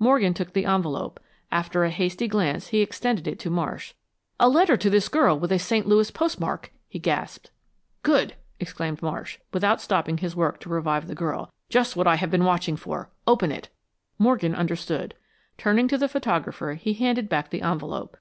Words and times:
Morgan 0.00 0.34
took 0.34 0.52
the 0.52 0.64
envelope. 0.64 1.20
After 1.52 1.84
a 1.84 1.90
hasty 1.90 2.26
glance 2.26 2.66
he 2.74 2.80
extended 2.80 3.28
it 3.28 3.38
to 3.38 3.50
Marsh. 3.50 3.94
"A 4.40 4.48
letter 4.48 4.76
to 4.76 4.90
this 4.90 5.08
girl 5.08 5.38
with 5.38 5.52
a 5.52 5.60
St. 5.60 5.86
Louis 5.86 6.10
postmark!" 6.10 6.72
he 6.88 6.98
gasped. 6.98 7.52
"Good!" 8.02 8.34
exclaimed 8.58 9.00
Marsh, 9.00 9.38
without 9.52 9.80
stopping 9.80 10.18
his 10.18 10.34
work 10.34 10.58
to 10.62 10.68
revive 10.68 11.06
the 11.06 11.14
girl. 11.14 11.52
"Just 11.68 11.94
what 11.94 12.08
I 12.08 12.16
have 12.16 12.32
been 12.32 12.44
watching 12.44 12.74
for. 12.76 13.10
Open 13.28 13.52
it." 13.52 13.68
Morgan 14.18 14.56
understood. 14.56 15.14
Turning 15.56 15.86
to 15.86 15.98
the 15.98 16.08
photographer, 16.08 16.74
he 16.74 16.94
handed 16.94 17.28
back 17.28 17.50
the 17.50 17.62
envelope. 17.62 18.16